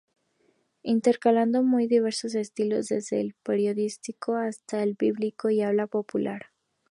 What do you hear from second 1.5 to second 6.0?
muy diversos estilos, desde el periodístico, hasta el bíblico y habla